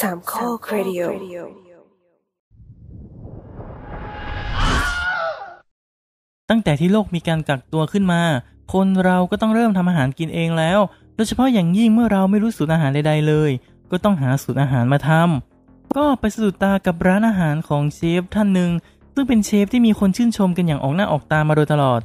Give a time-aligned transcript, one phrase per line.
[0.00, 1.00] สามข้อครดิโอ
[6.50, 8.22] ตั้งแต่ที่โลกมีการกักตัวขึ้นมา
[8.72, 10.78] คนเราก็ต้องเริ่มทำอาหารกินเองแล้ว
[11.14, 13.50] โดยเฉพาะอย่างยิ่งเมื่อเราไม่รู้สูตรอาหารใดๆเลย
[13.90, 18.70] ก็ต้องหาสูตรอาหารมาทำก็ไปสะดุดตากับร้านอาหารของเชฟท่านหนึ่ง
[19.14, 22.00] ซึ่งเป็นเชฟที่มีคนชื่นชมกันอย่างออกหน้าออกตามาโดยตลอด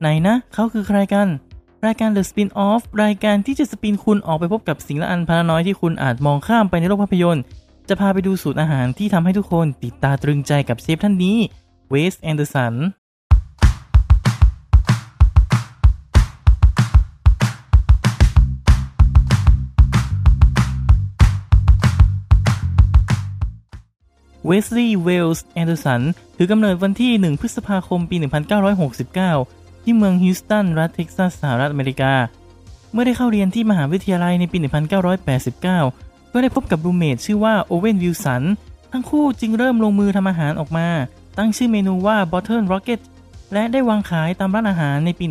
[0.00, 1.28] ไหนนะเขาคือใครกัน
[1.86, 7.42] รายการ The Spin Off รายการที่จะสปินคุณออกไปพบกับสิ่งละอันพนน้อยที่คุณอาจมองข้ามไปในโลกภาพยนตร์
[7.88, 11.36] จะพาไปดูสูตรอาหารที่ทำให้ทุกคนติดตาตรึงใจกับเชฟท่านนี้
[11.90, 12.74] เวสแอนเดอร์สัน
[24.46, 26.02] เวสลีย์เวลส์แอนเดอร์สัน
[26.36, 29.57] ถือกำเนิดวันที่ 1 พฤษภาคม ปี 1969
[29.90, 32.12] ที่เมืองฮิวสตัน รัฐเท็กซัส สหรัฐอเมริกา
[32.92, 34.58] เมื่อได้เข้าเรียนที่มหาวิทยาลัยในปี
[35.20, 38.42] 1989 ก็ได้พบกับรูเมทชื่อว่าโอเวนวิลสัน
[38.92, 40.88] ทั้งคู่จึงเริ่มลงมือทำอาหารออกมา
[41.38, 43.00] ตั้งชื่อเมนูว่า Bottle Rocket
[43.52, 45.24] และได้วางขายตามร้านอาหารในปี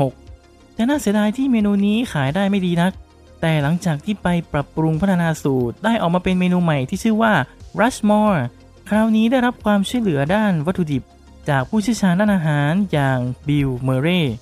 [0.00, 2.92] 1996 แต่น่าเสียดายที่เมนูนี้ขายได้ไม่ดีนัก
[3.40, 7.32] แต่หลังจากที่ไปปรับปรุงพัฒนาสูตร ได้ออกมาเป็นเมนูใหม่ที่ชื่อว่า
[7.80, 8.38] Rushmore
[8.88, 11.04] คราวนี้ได้รับความช่วยเหลือด้านวัตถุดิบ
[11.48, 13.18] จากผู้เชี่ยวชาญด้านอาหารอย่าง
[13.48, 14.34] บิลเมเรย์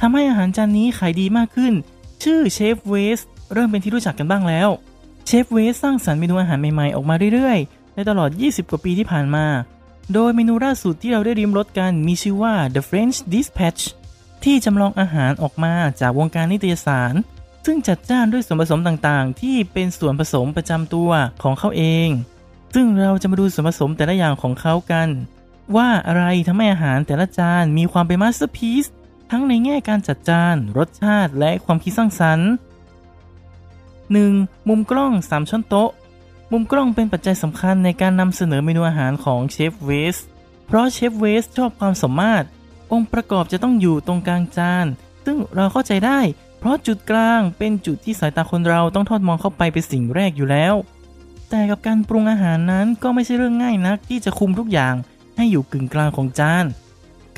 [0.00, 1.74] ทำให้อาหารจานนี้ขายดีมากขึ้น
[2.22, 3.20] ชื่อเชฟเวส
[3.52, 4.68] เริ่มเป็นที่รู้จักกันบ้างแล้ว
[5.26, 9.46] เชฟเวสสร้างสรรค์เมนูอาหารใหม่ๆ ออกมาเรื่อยๆ ในตลอด 20 กว่าปีที่ผ่านมา
[10.14, 13.82] โดยเมนูล่าสุดที่เราได้ลิ้มรสกันมีชื่อว่า The French Dispatch
[14.44, 17.14] ที่จำลองอาหารออกมาจากวงการนิตยสาร
[17.66, 21.10] ซึ่งจัดจ้านด้วยส่วนผสมต่างๆ ที่เป็นส่วนผสมประจำตัว
[21.42, 22.08] ของเขาเอง
[22.74, 25.08] ซึ่งเราจะมาดูส่วนผสมแต่ละอย่างของเขากัน
[25.76, 28.84] ว่าอะไรทำให้อาหารแต่ละจานมีความเป็น masterpiece
[29.30, 32.50] ทั้งในแง่การจัดจาน รสชาติและความคิดสร้างสรรค์
[33.98, 34.68] 1.
[34.68, 35.90] มุมกล้อง 3ช้อนโต๊ะ
[36.52, 40.16] มุมกล้องเป็นปัจจัยสำคัญในการนำเสนอเมนูอาหารของเชฟเวส
[40.66, 42.46] เพราะเชฟเวสชอบความสมมาตร
[42.92, 44.86] องค์ประกอบจะต้องอยู่ตรงกลางจาน
[45.24, 46.20] ซึ่งเราเข้าใจได้
[46.58, 50.74] เพราะจุดกลางเป็นจุดที่สายตาคนเราต้องทอดมองเข้าไปเป็นสิ่งแรกอยู่แล้ว
[51.50, 54.94] แต่กับการปรุงอาหารนั้นก็ไม่ใช่เรื่องง่ายนักที่จะคุมทุกอย่าง
[55.38, 56.64] ให้อยู่กึ่งกลางของจาน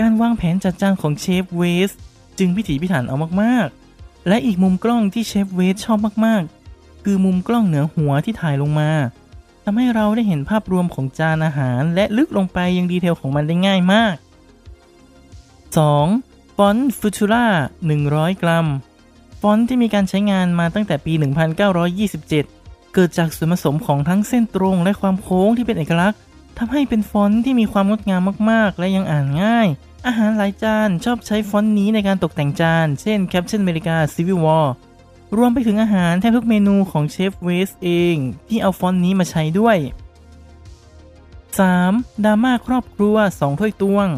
[0.00, 1.90] การวางแผนจัดจานของเชฟเวส
[2.38, 8.90] จึงพิถีพิถันเอามากๆ และอีกมุมกล้องที่เชฟเวสชอบมากๆ คือมุมกล้องเหนือหัวที่ถ่ายลงมา
[9.64, 14.14] ทำให้เราได้เห็นภาพรวมของจานอาหาร และลึกลงไปยังดีเทลของมันได้ง่ายมาก
[15.76, 16.56] 2.
[16.56, 17.46] ฟอนต์ฟูตูล่า
[17.94, 18.66] 100 กรัม
[19.40, 21.12] ฟอนต์ที่มีการใช้งานมาตั้งแต่ปี
[21.98, 26.20] 1927 เกิดจากส่วนผสมของทั้งเส้นตรงและความโค้งที่เป็นเอกลักษณ์
[26.62, 29.68] ทำให้เป็นฟอนต์ที่มีความงดงามมากๆ และยังอ่านง่าย
[30.06, 34.66] อาหารหลายจานชอบใช้ฟอนต์นี้ในการตกแต่งจาน เช่น Captain America Civil War
[35.36, 38.16] รวมไปถึงอาหารแทบทุกเมนูของเชฟเวสเอง
[38.48, 39.76] ที่เอาฟอนต์นี้มาใช้ด้วย
[41.60, 42.24] 3.
[42.24, 44.08] ดราม่าครอบครัว 2 ถ้วยตวง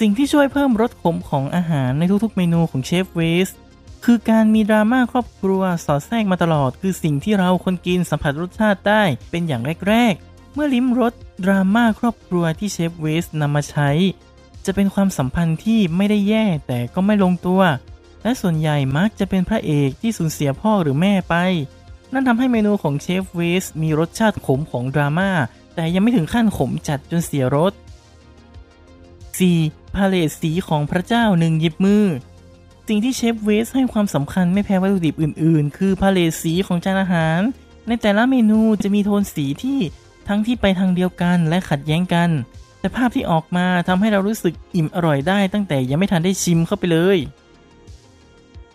[0.00, 3.48] สิ่งที่ช่วยเพิ่มรสขมของอาหารในทุกๆ เมนูของเชฟเวส
[4.04, 11.14] คือการมีดราม่าครอบครัวสอดแทรกมาตลอด คือสิ่งที่เราคนกินสัมผัสรสชาติได้เป็นอย่างแรกๆ เมื่อลิ้มรส
[11.44, 13.90] ดราม่าครอบครัวที่เชฟเวสนำมาใช้
[14.64, 17.62] จะเป็นความสัมพันธ์ที่ไม่ได้แย่แต่ก็ไม่ลงตัว
[18.22, 21.34] และส่วนใหญ่มักจะเป็นพระเอกที่สูญเสียพ่อหรือแม่ไป
[22.12, 25.30] นั่นทำให้เมนูของเชฟเวสมีรสชาติขมของดราม่า
[25.74, 27.72] แต่ยังไม่ถึงขั้นขมจัดจนเสียรส
[29.22, 29.94] 4.
[29.94, 32.04] palette สีของพระเจ้าหนึ่งหยิบมือ
[32.88, 37.40] สิ่งที่เชฟเวสให้ความสำคัญไม่แพ้วัตถุดิบอื่น ๆ คือ palette สีของจานอาหาร
[37.88, 39.80] ในแต่ละเมนูจะมีโทนสีที่
[40.28, 42.30] ทั้งที่ไปทางเดียวกันและขัดแย้งกัน
[42.80, 47.18] แต่ภาพที่ออกมาทำให้เรารู้สึกอิ่มอร่อยได้ตั้งแต่ยังไม่ทันได้ชิมเข้าไปเลย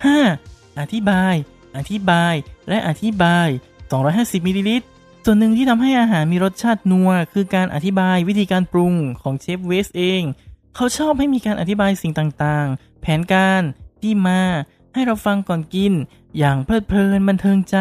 [0.01, 0.79] 5.
[0.79, 1.35] อธิบาย
[1.77, 2.33] อธิบาย
[2.69, 3.47] และอธิบาย
[3.97, 4.87] 250มิลลิลิตร
[5.25, 10.21] ส่วนหนึ่งที่ทำให้อาหารมีรสชาตินัว คือการอธิบายวิธีการปรุงของเชฟเวสเอง
[10.75, 13.61] เขาชอบให้มีการอธิบายสิ่งต่างๆ แผนการ
[14.01, 14.41] ที่มา
[14.93, 15.93] ให้เราฟังก่อนกิน
[16.37, 17.77] อย่างเพลิดเพลินบันเทิงใจ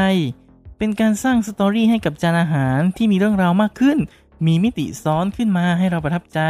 [0.78, 3.98] เป็นการสร้าง story ให้กับจานอาหารที่มีเรื่องราวมากขึ้น
[4.46, 6.40] มีมิติซ้อนขึ้นมาให้เราประทับใจ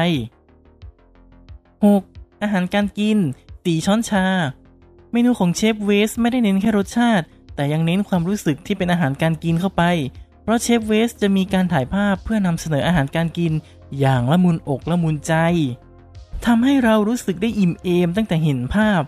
[1.72, 2.42] 6.
[2.42, 3.18] อาหารการกิน
[3.66, 4.26] สี่ช้อนชา
[5.12, 9.82] เมนูของเชฟเวสไม่ได้เน้นแค่รสชาติ แต่ยังเน้นความรู้สึกที่เป็นอาหารการกินเข้าไป
[10.42, 13.52] เพราะเชฟเวสจะมีการถ่ายภาพเพื่อนำเสนออาหารการกิน
[13.98, 15.34] อย่างละมุนอกละมุนใจ
[16.46, 19.02] ทำให้เรารู้สึกได้อิ่มเอมตั้งแต่เห็นภาพ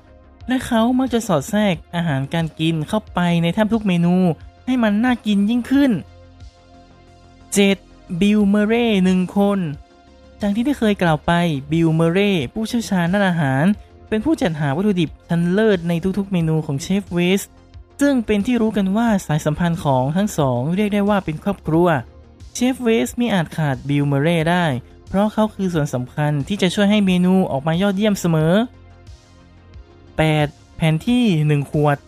[0.49, 4.17] และเขามักจะสอดแทรกอาหารการกินเข้าไปในแทบทุกเมนู
[4.69, 5.93] ให้มันน่ากินยิ่งขึ้น
[6.67, 8.21] 7.
[8.21, 9.59] บิลเมเรย์หนึ่งคน
[10.41, 11.33] จากที่ได้เคยกล่าวไป
[11.73, 13.65] บิลเมเร่ผู้เชี่ยวชาญด้านอาหาร
[14.09, 17.43] เป็นผู้จัดหาวัตถุดิบชั้นเลิศในทุกๆเมนูของเชฟเวส
[18.01, 21.89] ซึ่งเป็นที่รู้กันว่าสายสัมพันธ์ของทั้งสองเรียกได้ว่าเป็นครอบครัว
[22.55, 24.65] เชฟเวสไม่อาจขาดบิลเมเร่ได้
[25.09, 28.53] เพราะเขาคือส่วนสำคัญที่จะช่วยให้เมนูออกมายอดเยี่ยมเสมอ
[30.05, 30.77] 8.
[30.77, 31.99] แผนที่ 1 ขวด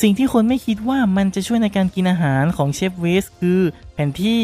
[0.00, 3.60] สิ่งที่คนไม่คิดว่ามันจะช่วยในการกินอาหารของเชฟเวสคือ
[3.92, 4.42] แผนที่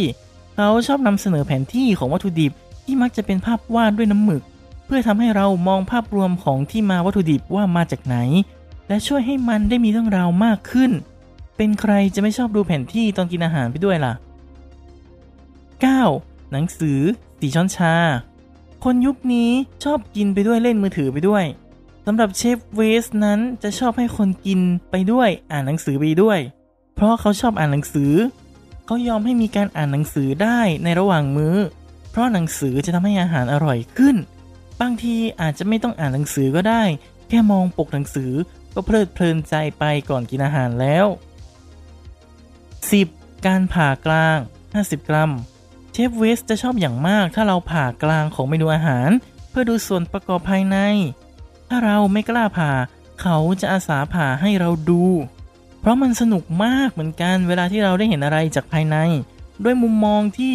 [0.54, 2.52] เขาชอบนำเสนอแผนที่ของวัตถุดิบ
[2.84, 4.42] ที่มักจะเป็นภาพวาดด้วยน้ำหมึก
[4.86, 8.16] เพื่อทำให้เรามองภาพรวมของที่มาวัตถุดิบว่ามาจากไหน
[8.88, 10.90] และช่วยให้มันได้มีเรื่องราวมากขึ้น
[11.56, 14.12] เป็นใครจะไม่ชอบดูแผนที่ตอนกินอาหารไปด้วยล่ะ
[15.72, 16.50] 9.
[16.52, 17.00] หนังสือ
[17.40, 17.94] สีช้อนชา
[18.84, 19.50] คนยุคนี้
[19.84, 21.44] ชอบกินไปด้วยเล่นมือถือไปด้วย
[22.08, 24.60] สำหรับเชฟเวสนั้นจะชอบให้คนกิน
[24.90, 26.38] ไปด้วยอ่านหนังสือไปด้วย
[26.94, 28.12] เพราะเขาชอบอ่านหนังสือ
[28.86, 31.56] เขายอมให้มีการอ่านหนังสือได้ในระหว่างมื้อ
[32.10, 34.16] เพราะหนังสือจะทำให้อาหารอร่อยขึ้น
[34.80, 36.82] บางทีอาจจะไม่ต้องอ่านหนังสือก็ได้
[37.28, 38.32] แค่มองปกหนังสือ
[38.74, 41.06] ก็เพลิดเพลินใจไปก่อนกินอาหารแล้ว
[42.66, 43.46] 10.
[43.46, 44.38] การผ่ากลาง
[44.74, 45.32] 50 กรัม
[45.92, 49.10] เชฟเวสจะชอบอย่างมากถ้าเราผ่ากลางของเมนูอาหาร
[49.50, 50.78] เพื่อดูส่วนประกอบภายใน
[51.68, 52.72] ถ้าเราไม่กล้าผ่า
[53.20, 55.04] เขาจะอาสาผ่าให้เราดู
[55.80, 58.96] เพราะมันสนุกมากเหมือนกันเวลาที่เราได้เห็นอะไรจากภายใน
[59.64, 60.54] ด้วยมุมมองที่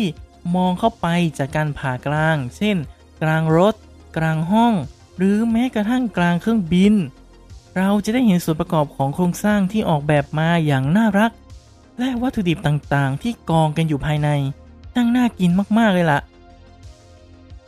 [0.56, 2.78] มองเข้าไปจากการผ่ากลาง เช่น
[3.22, 3.76] กลางรถ
[4.18, 4.74] กลางห้อง
[5.18, 6.94] หรือแม้กระทั่งกลางเครื่องบิน
[7.78, 11.32] เราจะได้เห็นส่วนประกอบของโครงสร้างที่ออกแบบมาอย่างน่ารัก
[12.00, 14.30] และวัตถุดิบต่างๆ ที่กองกันอยู่ภายใน
[14.94, 16.20] ช่างน่ากินมากๆเลยละ่ะ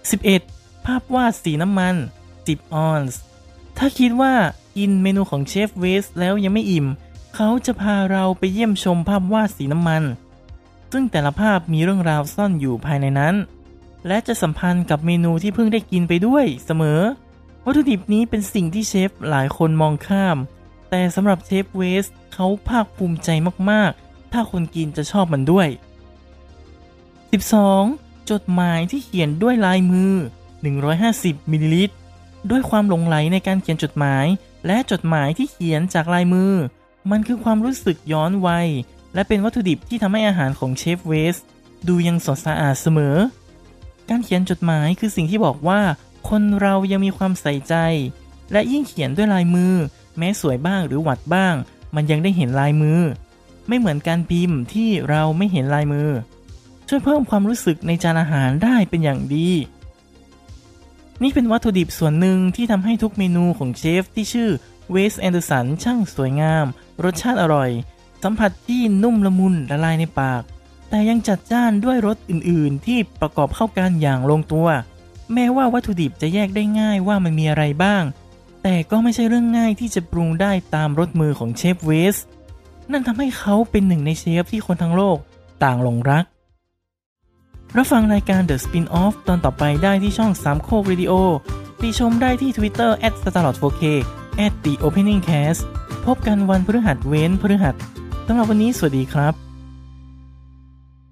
[0.10, 0.86] 11.
[0.86, 1.96] ภาพวาดสีน้ำมัน
[2.36, 3.20] 10 ออนซ์
[3.78, 4.34] ถ้าคิดว่า
[4.78, 6.88] กินเมนูของเชฟเวสแล้วยังไม่อิ่ม
[7.36, 10.04] เขาจะพาเราไปเยี่ยมชมภาพวาดสีน้ำมัน
[10.92, 13.36] ซึ่งแต่ละภาพมีเรื่องราวซ่อนอยู่ภายในนั้น
[14.08, 17.02] และจะสัมพันธ์กับเมนูที่เพิ่งได้กินไปด้วยเสมอ
[17.66, 20.38] วัตถุดิบนี้เป็นสิ่งที่เชฟหลายคนมองข้าม
[20.90, 23.30] แต่สำหรับเชฟเวสเขาภาคภูมิใจ
[23.70, 25.68] มากๆ ถ้าคนกินจะชอบมันด้วย
[27.40, 28.30] 12.
[28.32, 30.14] จดหมายที่เขียนด้วยลายมือ
[30.84, 31.96] 150มิลลิลิตร
[32.50, 34.26] ด้วยความหลงไหลในการเขียนจดหมาย
[34.68, 36.54] และจดหมายที่เขียนจากลายมือ
[37.12, 38.68] มันคือความรู้สึกย้อนวัย
[39.14, 41.38] และเป็นวัตถุดิบที่ทำให้อาหารของเชฟเวส
[41.88, 43.18] ดูยังสดสะอาดเสมอ
[44.10, 45.82] การเขียนจดหมายคือสิ่งที่บอกว่า
[46.30, 47.76] คนเรายังมีความใส่ใจ
[48.52, 49.74] และยิ่งเขียนด้วยลายมือ
[50.18, 51.56] แม้สวยบ้างหรือหวัดบ้าง
[51.96, 53.00] มันยังได้เห็นลายมือ
[53.68, 56.10] ไม่เหมือนการพิมพ์ที่เราไม่เห็นลายมือ
[56.88, 59.50] ช่วยเพิ่มความรู้สึกในจานอาหารได้เป็นอย่างดี
[61.22, 64.50] นี่เป็นวัตถุดิบส่วนหนึ่งที่ทำให้ทุกเมนูของเชฟที่ชื่อ
[64.92, 66.66] เวสแอนเดอร์สันช่างสวยงาม
[67.04, 67.70] รสชาติอร่อย
[68.24, 70.42] สัมผัสที่นุ่มละมุนละลายในปาก
[70.90, 74.68] แต่ยังจัดจ้านด้วยรสอื่นๆ ที่ประกอบเข้ากันอย่างลงตัว
[75.34, 78.04] แม้ว่าวัตถุดิบจะแยกได้ง่ายว่ามันมีอะไรบ้าง
[78.64, 82.18] แต่ก็ไม่ใช่เรื่องง่ายที่จะปรุงได้ตามรสมือของเชฟเวส
[82.92, 85.18] นั่นทำให้เขาเป็นหนึ่งในเชฟที่คนทั้งโลก
[85.64, 86.26] ต่างหลงรัก
[87.78, 91.14] รับฟังรายการ The Spin-off ตอนต่อไปได้ที่ช่องสามโคกวิดีโอ
[91.82, 93.84] ติชมได้ที่ Twitter at starlord4k
[94.46, 95.62] at the opening cast
[96.06, 97.76] พบกันวันพฤหัสเว้นพฤหัส
[98.28, 99.43] สำหรับวันนี้สวัสดีครับ